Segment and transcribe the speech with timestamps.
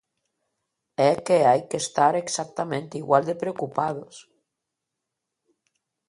[1.09, 4.15] É que hai que estar exactamente igual de preocupados.